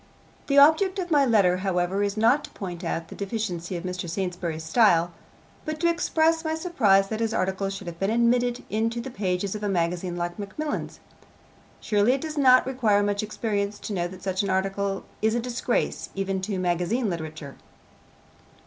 The 0.47 0.57
object 0.57 0.97
of 0.97 1.11
my 1.11 1.27
letter, 1.27 1.57
however, 1.57 2.01
is 2.01 2.17
not 2.17 2.45
to 2.45 2.49
point 2.49 2.83
out 2.83 3.09
the 3.09 3.15
deficiencies 3.15 3.77
of 3.77 3.83
Mr. 3.83 4.09
Saintsbury's 4.09 4.63
style, 4.63 5.13
but 5.63 5.79
to 5.79 5.87
express 5.91 6.43
my 6.43 6.55
surprise 6.55 7.09
that 7.09 7.19
his 7.19 7.35
article 7.35 7.69
should 7.69 7.85
have 7.85 7.99
been 7.99 8.09
admitted 8.09 8.63
into 8.71 8.99
the 8.99 9.11
pages 9.11 9.53
of 9.53 9.61
a 9.61 9.69
magazine 9.69 10.15
like 10.15 10.39
Macmillan's. 10.39 11.01
Surely 11.81 12.13
it 12.13 12.21
does 12.21 12.35
not 12.35 12.65
require 12.65 13.03
much 13.03 13.21
experience 13.21 13.77
to 13.77 13.93
know 13.93 14.07
that 14.07 14.23
such 14.23 14.41
an 14.41 14.49
article 14.49 15.03
is 15.21 15.35
a 15.35 15.39
disgrace 15.39 16.09
even 16.15 16.41
to 16.41 16.57
magazine 16.57 17.07
literature. 17.07 17.55